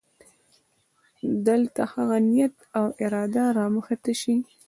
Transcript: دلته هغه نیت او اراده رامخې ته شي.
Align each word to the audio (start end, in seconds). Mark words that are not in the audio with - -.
دلته 1.47 1.81
هغه 1.93 2.17
نیت 2.29 2.55
او 2.77 2.85
اراده 3.03 3.43
رامخې 3.57 3.95
ته 4.03 4.11
شي. 4.21 4.35